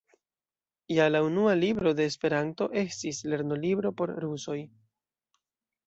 Ja 0.95 1.05
la 1.11 1.21
unua 1.27 1.53
libro 1.59 1.93
de 2.01 2.09
Esperanto 2.13 2.69
estis 2.87 3.23
lerno-libro 3.35 3.97
por 4.01 4.19
rusoj. 4.27 4.61